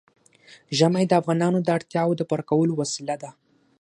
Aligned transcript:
ژمی 0.77 1.03
د 1.07 1.13
افغانانو 1.21 1.59
د 1.63 1.67
اړتیاوو 1.77 2.17
د 2.17 2.21
پوره 2.29 2.43
کولو 2.49 2.73
وسیله 2.81 3.15
ده. 3.23 3.31